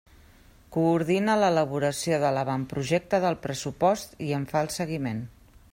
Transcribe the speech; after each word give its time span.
Coordina 0.75 1.35
l'elaboració 1.43 2.19
de 2.23 2.33
l'avantprojecte 2.37 3.21
del 3.27 3.39
pressupost 3.45 4.21
i 4.31 4.35
en 4.41 4.49
fa 4.55 4.65
el 4.67 4.73
seguiment. 4.83 5.25